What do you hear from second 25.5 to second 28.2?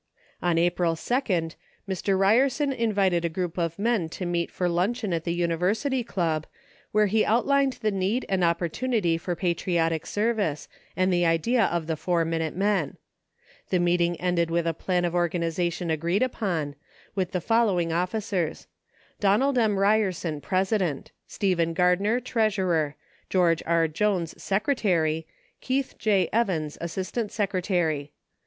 Keith J. Evans, Assistant Secretary.